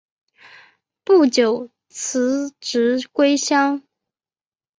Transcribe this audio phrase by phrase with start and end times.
[1.03, 3.83] 不久辞职归乡。